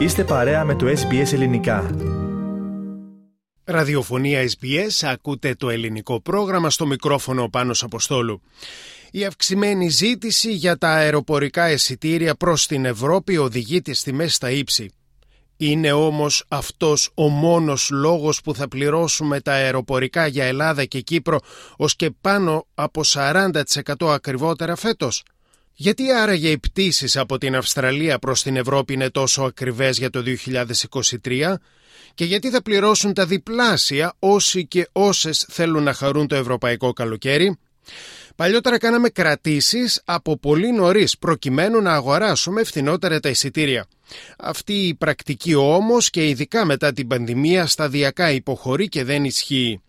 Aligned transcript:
Είστε 0.00 0.24
παρέα 0.24 0.64
με 0.64 0.74
το 0.74 0.86
SBS 0.86 1.32
Ελληνικά. 1.32 1.90
Ραδιοφωνία 3.64 4.48
SBS, 4.48 5.06
ακούτε 5.08 5.54
το 5.54 5.70
ελληνικό 5.70 6.20
πρόγραμμα 6.20 6.70
στο 6.70 6.86
μικρόφωνο 6.86 7.48
Πάνος 7.48 7.82
Αποστόλου. 7.82 8.42
Η 9.10 9.24
αυξημένη 9.24 9.88
ζήτηση 9.88 10.52
για 10.52 10.78
τα 10.78 10.88
αεροπορικά 10.88 11.70
εισιτήρια 11.70 12.34
προς 12.34 12.66
την 12.66 12.84
Ευρώπη 12.84 13.36
οδηγεί 13.36 13.82
τις 13.82 14.02
τιμές 14.02 14.34
στα 14.34 14.50
ύψη. 14.50 14.90
Είναι 15.56 15.92
όμως 15.92 16.44
αυτός 16.48 17.10
ο 17.14 17.28
μόνος 17.28 17.90
λόγος 17.90 18.40
που 18.40 18.54
θα 18.54 18.68
πληρώσουμε 18.68 19.40
τα 19.40 19.52
αεροπορικά 19.52 20.26
για 20.26 20.44
Ελλάδα 20.44 20.84
και 20.84 21.00
Κύπρο 21.00 21.40
ως 21.76 21.96
και 21.96 22.10
πάνω 22.20 22.66
από 22.74 23.00
40% 23.04 23.50
ακριβότερα 24.00 24.76
φέτος. 24.76 25.22
Γιατί 25.74 26.12
άραγε 26.12 26.48
οι 26.48 26.58
πτήσεις 26.58 27.16
από 27.16 27.38
την 27.38 27.56
Αυστραλία 27.56 28.18
προς 28.18 28.42
την 28.42 28.56
Ευρώπη 28.56 28.92
είναι 28.92 29.10
τόσο 29.10 29.42
ακριβές 29.42 29.98
για 29.98 30.10
το 30.10 30.22
2023 31.24 31.54
και 32.14 32.24
γιατί 32.24 32.50
θα 32.50 32.62
πληρώσουν 32.62 33.14
τα 33.14 33.26
διπλάσια 33.26 34.14
όσοι 34.18 34.66
και 34.66 34.88
όσες 34.92 35.46
θέλουν 35.50 35.82
να 35.82 35.92
χαρούν 35.92 36.26
το 36.26 36.34
ευρωπαϊκό 36.34 36.92
καλοκαίρι; 36.92 37.58
Παλιότερα 38.36 38.78
κάναμε 38.78 39.08
κρατήσεις 39.08 40.02
από 40.04 40.38
πολύ 40.38 40.72
νωρίς 40.72 41.18
προκειμένου 41.18 41.80
να 41.80 41.92
αγοράσουμε 41.92 42.64
φθηνότερα 42.64 43.20
τα 43.20 43.28
εισιτήρια. 43.28 43.86
Αυτή 44.38 44.72
η 44.72 44.94
πρακτική 44.94 45.54
όμως 45.54 46.10
και 46.10 46.28
ειδικά 46.28 46.64
μετά 46.64 46.92
την 46.92 47.06
πανδημία 47.06 47.66
σταδιακά 47.66 48.30
υποχωρεί 48.30 48.88
και 48.88 49.04
δεν 49.04 49.24
ισχύει. 49.24 49.80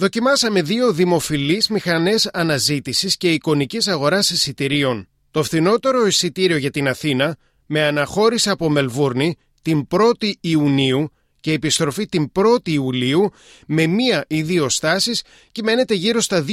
Δοκιμάσαμε 0.00 0.62
δύο 0.62 0.92
δημοφιλείς 0.92 1.68
μηχανές 1.68 2.28
αναζήτησης 2.32 3.16
και 3.16 3.32
εικονικής 3.32 3.88
αγοράς 3.88 4.30
εισιτηρίων. 4.30 5.08
Το 5.30 5.42
φθηνότερο 5.42 6.06
εισιτήριο 6.06 6.56
για 6.56 6.70
την 6.70 6.88
Αθήνα 6.88 7.36
με 7.66 7.82
αναχώρηση 7.82 8.50
από 8.50 8.68
Μελβούρνη 8.68 9.36
την 9.62 9.86
1η 9.90 10.32
Ιουνίου 10.40 11.10
και 11.40 11.52
επιστροφή 11.52 12.06
την 12.06 12.32
1η 12.34 12.68
Ιουλίου 12.68 13.30
με 13.66 13.86
μία 13.86 14.24
ή 14.28 14.42
δύο 14.42 14.68
στάσεις 14.68 15.22
κυμαίνεται 15.52 15.94
γύρω 15.94 16.20
στα 16.20 16.44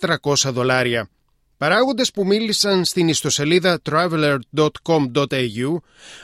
2.300 0.00 0.34
δολάρια. 0.52 1.08
Παράγοντες 1.60 2.10
που 2.10 2.26
μίλησαν 2.26 2.84
στην 2.84 3.08
ιστοσελίδα 3.08 3.80
traveler.com.au 3.90 5.76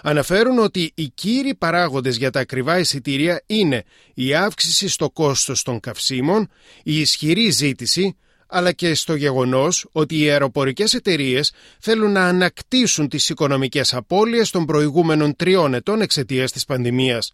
αναφέρουν 0.02 0.58
ότι 0.58 0.92
οι 0.94 1.08
κύριοι 1.08 1.54
παράγοντες 1.54 2.16
για 2.16 2.30
τα 2.30 2.40
ακριβά 2.40 2.78
εισιτήρια 2.78 3.42
είναι 3.46 3.84
η 4.14 4.34
αύξηση 4.34 4.88
στο 4.88 5.10
κόστος 5.10 5.62
των 5.62 5.80
καυσίμων, 5.80 6.48
η 6.82 7.00
ισχυρή 7.00 7.50
ζήτηση, 7.50 8.16
αλλά 8.46 8.72
και 8.72 8.94
στο 8.94 9.14
γεγονός 9.14 9.86
ότι 9.92 10.18
οι 10.18 10.30
αεροπορικές 10.30 10.94
εταιρείες 10.94 11.52
θέλουν 11.80 12.12
να 12.12 12.24
ανακτήσουν 12.24 13.08
τις 13.08 13.28
οικονομικές 13.28 13.94
απώλειες 13.94 14.50
των 14.50 14.64
προηγούμενων 14.64 15.36
τριών 15.36 15.74
ετών 15.74 16.00
εξαιτίας 16.00 16.52
της 16.52 16.64
πανδημίας. 16.64 17.32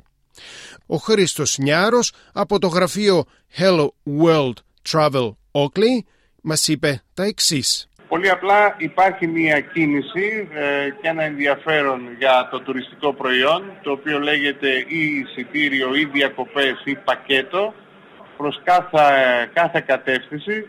Ο 0.87 0.97
Χρήστος 0.97 1.59
Νιάρος 1.59 2.13
από 2.33 2.59
το 2.59 2.67
γραφείο 2.67 3.25
Hello 3.59 3.87
World 4.23 4.55
Travel 4.91 5.35
Oakley 5.53 6.05
μας 6.43 6.69
είπε 6.69 7.03
τα 7.15 7.25
εξής. 7.25 7.89
Πολύ 8.13 8.31
απλά 8.31 8.75
υπάρχει 8.79 9.27
μια 9.27 9.61
κίνηση 9.61 10.49
ε, 10.53 10.91
και 11.01 11.09
ένα 11.09 11.23
ενδιαφέρον 11.23 12.01
για 12.19 12.49
το 12.51 12.61
τουριστικό 12.61 13.13
προϊόν 13.13 13.63
το 13.83 13.91
οποίο 13.91 14.19
λέγεται 14.19 14.69
ή 14.87 15.01
εισιτήριο 15.19 15.95
ή 15.95 16.05
διακοπές 16.05 16.83
ή 16.85 16.95
πακέτο 16.95 17.75
προς 18.37 18.61
κάθε, 18.65 18.99
κάθε 19.53 19.83
κατεύθυνση. 19.87 20.67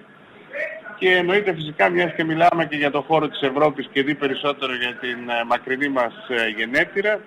Και 0.98 1.10
εννοείται 1.10 1.54
φυσικά 1.54 1.90
μιας 1.90 2.14
και 2.16 2.24
μιλάμε 2.24 2.66
και 2.66 2.76
για 2.76 2.92
το 2.92 3.02
χώρο 3.02 3.28
της 3.30 3.42
Ευρώπης 3.42 3.90
και 3.92 4.04
δει 4.04 4.16
περισσότερο 4.16 4.76
για 4.76 4.94
την 5.00 5.30
ε, 5.30 5.44
μακρινή 5.48 5.88
μας 5.88 6.14
ε, 6.30 6.48
γενέτειρα 6.48 7.20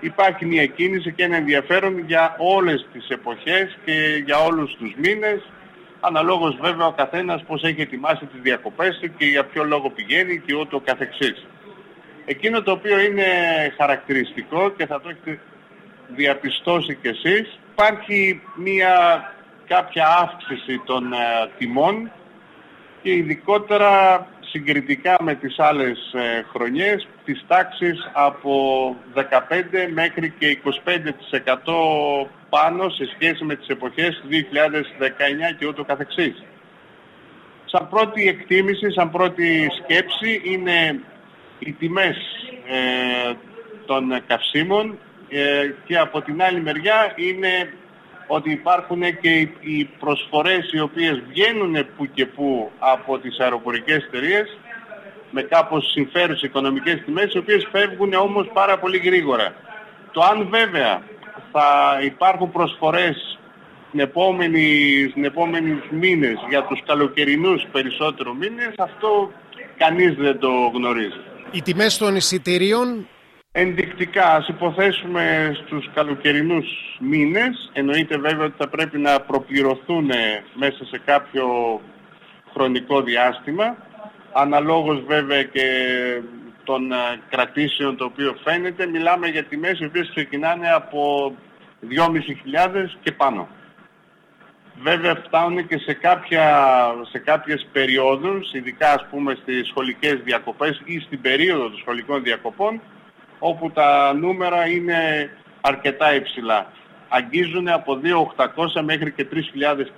υπάρχει 0.00 0.46
μια 0.46 0.66
κίνηση 0.66 1.12
και 1.12 1.24
ένα 1.24 1.36
ενδιαφέρον 1.36 1.98
για 2.06 2.36
όλες 2.38 2.86
τις 2.92 3.08
εποχές 3.08 3.78
και 3.84 4.22
για 4.24 4.38
όλους 4.38 4.76
τους 4.76 4.94
μήνες 4.96 5.42
αναλόγως 6.06 6.56
βέβαια 6.60 6.86
ο 6.86 6.92
καθένας 6.92 7.42
πώς 7.42 7.62
έχει 7.62 7.80
ετοιμάσει 7.80 8.26
τις 8.26 8.40
διακοπές 8.40 8.98
του 9.00 9.14
και 9.16 9.24
για 9.24 9.44
ποιο 9.44 9.64
λόγο 9.64 9.90
πηγαίνει 9.90 10.40
και 10.46 10.54
ούτω 10.54 10.80
καθεξής. 10.80 11.46
Εκείνο 12.24 12.62
το 12.62 12.70
οποίο 12.70 13.00
είναι 13.00 13.24
χαρακτηριστικό 13.76 14.70
και 14.70 14.86
θα 14.86 15.00
το 15.00 15.08
έχετε 15.08 15.40
διαπιστώσει 16.08 16.94
κι 16.94 17.08
εσείς, 17.08 17.58
υπάρχει 17.72 18.42
μια 18.56 18.94
κάποια 19.66 20.06
αύξηση 20.06 20.82
των 20.84 21.12
ε, 21.12 21.16
τιμών 21.58 22.10
και 23.02 23.12
ειδικότερα 23.12 24.26
συγκριτικά 24.40 25.16
με 25.20 25.34
τις 25.34 25.58
άλλες 25.58 26.12
ε, 26.12 26.44
χρονιές 26.52 27.08
της 27.24 27.44
τάξης 27.46 28.10
από 28.12 28.96
15 29.14 29.20
μέχρι 29.92 30.30
και 30.38 30.58
25% 30.64 30.70
πάνω 32.56 32.88
σε 32.88 33.08
σχέση 33.14 33.44
με 33.44 33.54
τις 33.54 33.68
εποχές 33.68 34.20
του 34.20 34.28
2019 34.30 35.56
και 35.58 35.66
ούτω 35.66 35.84
καθεξής. 35.84 36.42
Σαν 37.64 37.88
πρώτη 37.88 38.28
εκτίμηση, 38.28 38.90
σαν 38.90 39.10
πρώτη 39.10 39.68
σκέψη 39.82 40.40
είναι 40.44 41.00
οι 41.58 41.72
τιμές 41.72 42.16
ε, 42.66 43.32
των 43.86 44.22
καυσίμων 44.26 44.98
ε, 45.28 45.70
και 45.84 45.98
από 45.98 46.20
την 46.22 46.42
άλλη 46.42 46.60
μεριά 46.60 47.12
είναι 47.16 47.72
ότι 48.26 48.50
υπάρχουν 48.50 49.02
και 49.20 49.48
οι 49.60 49.90
προσφορές 49.98 50.72
οι 50.72 50.80
οποίες 50.80 51.22
βγαίνουν 51.28 51.86
που 51.96 52.06
και 52.14 52.26
που 52.26 52.70
από 52.78 53.18
τις 53.18 53.38
αεροπορικές 53.38 53.96
εταιρείες 53.96 54.58
με 55.30 55.42
κάπως 55.42 55.90
συμφέρουσες 55.90 56.42
οικονομικές 56.42 57.02
τιμές 57.04 57.32
οι 57.32 57.38
οποίες 57.38 57.68
φεύγουν 57.70 58.12
όμως 58.14 58.50
πάρα 58.52 58.78
πολύ 58.78 58.98
γρήγορα. 58.98 59.54
Το 60.12 60.20
αν 60.20 60.48
βέβαια 60.50 61.02
θα 61.56 61.98
υπάρχουν 62.04 62.50
προσφορές 62.50 63.38
στην 63.88 64.00
επόμενη, 64.00 64.66
στην 65.10 65.24
επόμενη 65.24 65.82
μήνες 65.90 66.36
για 66.48 66.62
τους 66.64 66.82
καλοκαιρινούς 66.86 67.66
περισσότερο 67.72 68.34
μήνες 68.34 68.74
αυτό 68.78 69.32
κανείς 69.76 70.14
δεν 70.14 70.38
το 70.38 70.50
γνωρίζει. 70.74 71.20
Οι 71.50 71.62
τιμές 71.62 71.98
των 71.98 72.16
εισιτηρίων; 72.16 73.06
Ενδεικτικά, 73.52 74.34
ας 74.34 74.48
υποθέσουμε 74.48 75.52
στους 75.66 75.90
καλοκαιρινούς 75.94 76.66
μήνες, 77.00 77.70
εννοείται 77.72 78.18
βέβαια 78.18 78.44
ότι 78.44 78.54
θα 78.58 78.68
πρέπει 78.68 78.98
να 78.98 79.20
προπληρωθούν 79.20 80.10
μέσα 80.54 80.84
σε 80.84 81.00
κάποιο 81.04 81.46
χρονικό 82.52 83.02
διάστημα, 83.02 83.76
αναλόγως 84.32 85.04
βέβαια 85.06 85.42
και 85.42 85.66
των 86.64 86.92
ε, 86.92 86.96
κρατήσεων 87.28 87.96
το 87.96 88.04
οποίο 88.04 88.36
φαίνεται, 88.44 88.86
μιλάμε 88.86 89.26
για 89.26 89.44
τιμές 89.44 89.78
οι 89.80 89.84
οποίες 89.84 90.10
ξεκινάνε 90.10 90.72
από 90.72 91.32
2.500 91.90 91.96
και 93.02 93.12
πάνω. 93.12 93.48
Βέβαια 94.82 95.14
φτάνουν 95.26 95.66
και 95.66 95.78
σε, 95.78 95.92
κάποια, 95.92 96.44
σε 97.10 97.18
κάποιες 97.18 97.66
περιόδους, 97.72 98.52
ειδικά 98.52 98.92
ας 98.92 99.06
πούμε 99.10 99.38
στις 99.42 99.68
σχολικές 99.68 100.20
διακοπές 100.24 100.82
ή 100.84 100.98
στην 100.98 101.20
περίοδο 101.20 101.62
των 101.62 101.78
σχολικών 101.78 102.22
διακοπών, 102.22 102.80
όπου 103.38 103.70
τα 103.70 104.12
νούμερα 104.14 104.66
είναι 104.66 105.30
αρκετά 105.60 106.14
υψηλά. 106.14 106.72
Αγγίζουν 107.08 107.68
από 107.68 108.00
2.800 108.36 108.82
μέχρι 108.84 109.12
και 109.12 109.26
3.000 109.32 109.38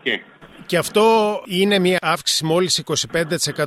και. 0.02 0.20
Και 0.66 0.76
αυτό 0.76 1.40
είναι 1.46 1.78
μια 1.78 1.98
αύξηση 2.00 2.44
μόλις 2.44 2.84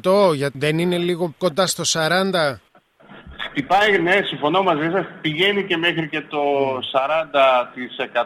25% 0.02 0.34
γιατί 0.36 0.58
δεν 0.58 0.80
είναι 0.80 0.98
λίγο 0.98 1.34
κοντά 1.38 1.68
στο 1.68 1.84
40%. 1.94 2.69
Χτυπάει, 3.50 4.00
ναι, 4.00 4.22
συμφωνώ 4.24 4.64
μαζί 4.64 4.90
σας, 4.92 5.06
πηγαίνει 5.22 5.64
και 5.64 5.78
μέχρι 5.78 6.08
και 6.10 6.22
το 6.22 6.44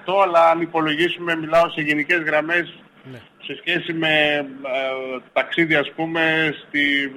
40% 0.09 0.23
αλλά 0.23 0.49
αν 0.49 0.61
υπολογίσουμε, 0.61 1.35
μιλάω 1.35 1.69
σε 1.69 1.81
γενικές 1.81 2.19
γραμμές 2.19 2.73
ναι. 3.11 3.19
σε 3.43 3.57
σχέση 3.61 3.93
με 3.93 4.35
ε, 4.37 5.19
ταξίδια 5.33 5.79
ας 5.79 5.91
πούμε 5.95 6.53
στη, 6.67 7.11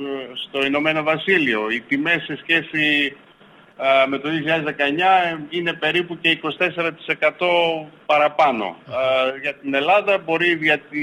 στο 0.48 0.66
Ηνωμένο 0.66 1.02
Βασίλειο. 1.02 1.70
Οι 1.70 1.80
τιμές 1.80 2.22
σε 2.22 2.36
σχέση 2.42 3.16
ε, 3.78 4.06
με 4.06 4.18
το 4.18 4.28
2019 5.36 5.38
είναι 5.48 5.72
περίπου 5.72 6.18
και 6.20 6.38
24% 6.42 6.48
παραπάνω. 8.06 8.76
Ε, 8.88 9.38
για 9.40 9.54
την 9.54 9.74
Ελλάδα 9.74 10.18
μπορεί 10.18 10.58
για 10.60 10.78
τη 10.78 11.00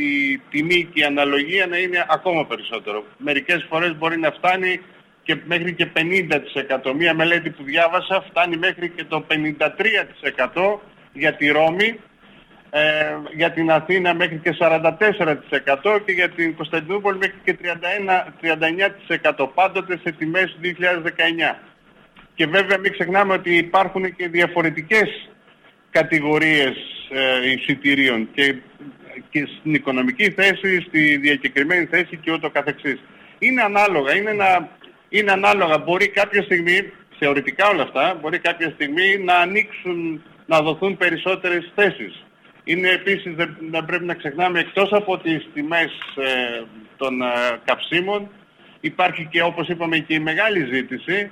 τιμή 0.50 0.90
και 0.94 1.02
η 1.02 1.04
αναλογία 1.04 1.68
να 1.68 1.78
είναι 1.78 2.06
ακόμα 2.10 2.46
περισσότερο. 2.46 3.04
Μερικές 3.18 3.66
φορές 3.70 3.98
μπορεί 3.98 4.20
να 4.20 4.32
φτάνει 4.32 4.82
και 5.24 5.38
μέχρι 5.46 5.74
και 5.74 5.88
50%. 5.94 6.94
Μία 6.98 7.14
μελέτη 7.14 7.50
που 7.50 7.64
διάβασα 7.64 8.26
φτάνει 8.30 8.58
μέχρι 8.58 8.90
και 8.90 9.04
το 9.04 9.26
53% 9.28 10.80
για 11.14 11.34
τη 11.34 11.48
Ρώμη, 11.48 12.00
ε, 12.70 13.16
για 13.36 13.52
την 13.52 13.72
Αθήνα 13.72 14.14
μέχρι 14.14 14.38
και 14.38 14.56
44% 14.60 16.00
και 16.06 16.12
για 16.12 16.30
την 16.30 16.56
Κωνσταντινούπολη 16.56 17.18
μέχρι 17.18 17.36
και 17.44 17.54
31, 17.54 18.34
39% 18.42 19.48
πάντοτε 19.54 20.00
σε 20.04 20.12
τιμές 20.12 20.52
του 20.52 20.60
2019. 20.62 21.60
Και 22.36 22.46
βέβαια 22.46 22.78
μην 22.78 22.92
ξεχνάμε 22.92 23.34
ότι 23.34 23.56
υπάρχουν 23.56 24.16
και 24.16 24.28
διαφορετικές 24.28 25.30
κατηγορίες 25.90 26.76
ε, 27.10 27.52
εισιτηρίων 27.52 28.30
και, 28.34 28.56
και 29.30 29.48
στην 29.60 29.74
οικονομική 29.74 30.32
θέση, 30.32 30.82
στη 30.88 31.18
διακεκριμένη 31.18 31.86
θέση 31.86 32.18
και 32.18 32.32
ούτω 32.32 32.50
καθεξής. 32.50 33.04
Είναι 33.40 33.62
ανάλογα, 33.62 34.16
είναι, 34.16 34.30
ένα, 34.30 34.70
είναι 35.18 35.32
ανάλογα. 35.32 35.78
Μπορεί 35.78 36.08
κάποια 36.08 36.44
στιγμή, 36.44 36.76
σε 36.76 37.18
θεωρητικά 37.20 37.68
όλα 37.68 37.84
αυτά, 37.84 38.18
μπορεί 38.22 38.40
κάποια 38.40 38.70
στιγμή 38.70 39.18
να 39.18 39.36
ανοίξουν, 39.36 40.24
να 40.46 40.62
δοθούν 40.62 40.98
περισσότερες 40.98 41.72
θέσεις. 41.76 42.24
Είναι 42.64 42.90
επίσης, 42.90 43.34
δεν 43.70 43.86
πρέπει 43.86 44.06
να 44.06 44.14
ξεχνάμε, 44.14 44.60
εκτός 44.60 44.92
από 44.92 45.18
τις 45.18 45.50
τιμές 45.54 45.92
ε, 46.16 46.64
των 46.98 47.22
ε, 47.22 47.26
καυσίμων, 47.66 48.30
υπάρχει 48.80 49.28
και 49.32 49.42
όπως 49.42 49.68
είπαμε 49.68 49.98
και 49.98 50.14
η 50.14 50.20
μεγάλη 50.20 50.66
ζήτηση 50.74 51.32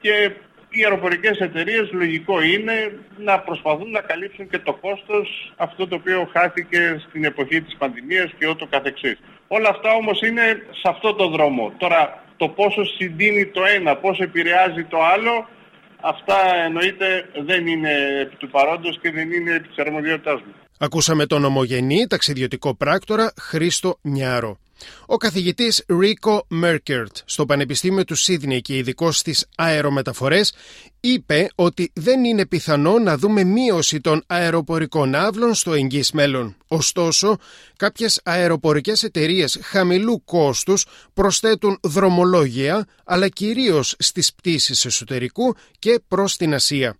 και 0.00 0.30
οι 0.70 0.84
αεροπορικές 0.84 1.38
εταιρείες 1.38 1.92
λογικό 1.92 2.42
είναι 2.42 2.98
να 3.18 3.40
προσπαθούν 3.40 3.90
να 3.90 4.00
καλύψουν 4.00 4.48
και 4.48 4.58
το 4.58 4.72
κόστος 4.72 5.52
αυτό 5.56 5.88
το 5.88 5.94
οποίο 5.94 6.28
χάθηκε 6.32 7.02
στην 7.08 7.24
εποχή 7.24 7.62
της 7.62 7.76
πανδημίας 7.76 8.30
και 8.38 8.46
ό,τι 8.46 8.66
καθεξής. 8.66 9.18
Όλα 9.48 9.68
αυτά 9.68 9.92
όμως 9.92 10.20
είναι 10.20 10.66
σε 10.70 10.88
αυτό 10.88 11.14
το 11.14 11.28
δρόμο. 11.28 11.72
Τώρα 11.78 12.21
το 12.42 12.48
πόσο 12.48 12.84
συντείνει 12.84 13.46
το 13.46 13.60
ένα, 13.76 13.96
πόσο 13.96 14.22
επηρεάζει 14.22 14.84
το 14.84 14.98
άλλο, 15.14 15.48
αυτά 16.00 16.38
εννοείται 16.66 17.06
δεν 17.44 17.66
είναι 17.66 17.90
επί 18.22 18.36
του 18.36 18.48
παρόντος 18.50 18.98
και 19.02 19.10
δεν 19.10 19.32
είναι 19.32 19.54
επί 19.54 19.68
της 19.68 19.78
αρμοδιότητάς 19.78 20.40
μου. 20.40 20.52
Ακούσαμε 20.78 21.26
τον 21.26 21.44
ομογενή 21.44 22.06
ταξιδιωτικό 22.06 22.74
πράκτορα 22.74 23.32
Χρήστο 23.40 23.98
Νιάρο. 24.02 24.61
Ο 25.06 25.16
καθηγητής 25.16 25.84
Ρίκο 25.88 26.44
Μέρκερτ 26.48 27.16
στο 27.24 27.46
Πανεπιστήμιο 27.46 28.04
του 28.04 28.14
Σίδνεϊ 28.14 28.60
και 28.60 28.76
ειδικός 28.76 29.18
στις 29.18 29.46
αερομεταφορές 29.56 30.52
είπε 31.00 31.48
ότι 31.54 31.90
δεν 31.94 32.24
είναι 32.24 32.46
πιθανό 32.46 32.98
να 32.98 33.16
δούμε 33.16 33.44
μείωση 33.44 34.00
των 34.00 34.22
αεροπορικών 34.26 35.14
άβλων 35.14 35.54
στο 35.54 35.72
εγγύς 35.72 36.12
μέλλον. 36.12 36.56
Ωστόσο, 36.66 37.36
κάποιες 37.76 38.20
αεροπορικές 38.24 39.02
εταιρείες 39.02 39.58
χαμηλού 39.62 40.24
κόστους 40.24 40.86
προσθέτουν 41.14 41.78
δρομολόγια, 41.82 42.86
αλλά 43.04 43.28
κυρίως 43.28 43.94
στις 43.98 44.34
πτήσεις 44.34 44.84
εσωτερικού 44.84 45.54
και 45.78 46.00
προς 46.08 46.36
την 46.36 46.54
Ασία. 46.54 46.96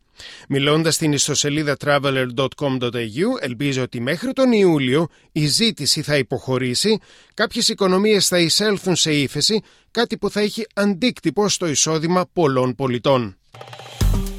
Μιλώντας 0.48 0.94
στην 0.94 1.12
ιστοσελίδα 1.12 1.76
traveler.com.au 1.84 3.26
ελπίζω 3.40 3.82
ότι 3.82 4.00
μέχρι 4.00 4.32
τον 4.32 4.52
Ιούλιο 4.52 5.08
η 5.32 5.46
ζήτηση 5.46 6.02
θα 6.02 6.16
υποχωρήσει, 6.16 6.98
κάποιες 7.34 7.68
οικονομίες 7.68 8.28
θα 8.28 8.38
εισέλθουν 8.38 8.96
σε 8.96 9.12
ύφεση, 9.12 9.62
κάτι 9.90 10.18
που 10.18 10.30
θα 10.30 10.40
έχει 10.40 10.66
αντίκτυπο 10.74 11.48
στο 11.48 11.66
εισόδημα 11.66 12.26
πολλών 12.32 12.74
πολιτών. 12.74 13.36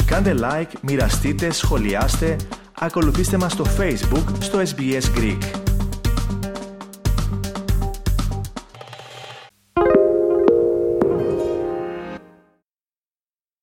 Κάντε 0.06 0.36
like, 0.40 0.72
μοιραστείτε, 0.82 1.52
σχολιάστε, 1.52 2.36
ακολουθήστε 2.74 3.38
μας 3.38 3.52
στο 3.52 3.66
Facebook, 3.80 4.26
στο 4.40 4.62
SBS 4.62 5.18
Greek. 5.18 5.63